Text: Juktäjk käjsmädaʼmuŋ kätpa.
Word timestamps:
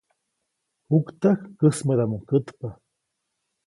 Juktäjk 0.89 1.41
käjsmädaʼmuŋ 1.59 2.21
kätpa. 2.29 2.67